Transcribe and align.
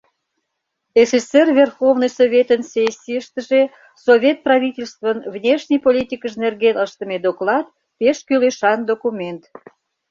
СССР 1.09 1.47
Верховный 1.61 2.11
Советын 2.17 2.61
сессийыштыже 2.71 3.61
«Совет 4.05 4.37
правительствын 4.47 5.17
внешний 5.35 5.81
политикыж 5.85 6.33
нерген» 6.43 6.75
ыштыме 6.85 7.17
доклад— 7.27 7.65
пеш 7.97 8.17
кӱлешан 8.27 8.79
документ. 8.91 9.41